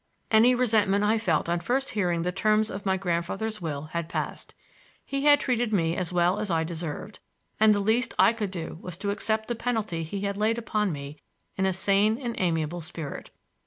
Any 0.31 0.55
resentment 0.55 1.03
I 1.03 1.19
felt 1.19 1.47
on 1.47 1.59
first 1.59 1.91
hearing 1.91 2.23
the 2.23 2.31
terms 2.31 2.71
of 2.71 2.87
my 2.87 2.97
grandfather's 2.97 3.61
will 3.61 3.83
had 3.93 4.09
passed. 4.09 4.55
He 5.05 5.25
had 5.25 5.39
treated 5.39 5.71
me 5.71 5.95
as 5.95 6.11
well 6.11 6.39
as 6.39 6.49
I 6.49 6.63
deserved, 6.63 7.19
and 7.59 7.71
the 7.71 7.79
least 7.79 8.15
I 8.17 8.33
could 8.33 8.49
do 8.49 8.79
was 8.81 8.97
to 8.97 9.11
accept 9.11 9.47
the 9.47 9.53
penalty 9.53 10.01
he 10.01 10.21
had 10.21 10.37
laid 10.37 10.57
upon 10.57 10.91
me 10.91 11.19
in 11.55 11.67
a 11.67 11.71
sane 11.73 12.17
and 12.17 12.33
amiable 12.39 12.81
spirit. 12.81 13.29